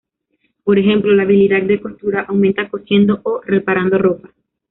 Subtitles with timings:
[0.63, 4.33] Por ejemplo la habilidad de "costura" aumenta cosiendo o reparando ropa.